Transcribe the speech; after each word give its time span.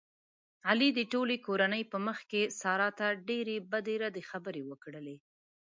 علي 0.67 0.89
د 0.97 0.99
ټولې 1.13 1.35
کورنۍ 1.47 1.83
په 1.91 1.97
مخ 2.05 2.19
کې 2.31 2.41
سارې 2.61 2.89
ته 2.99 3.07
ډېرې 3.27 3.55
بدې 3.71 3.95
ردې 4.01 4.23
خبرې 4.31 4.61
وکړلې. 4.69 5.15